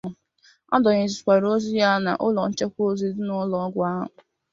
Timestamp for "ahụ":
3.91-4.05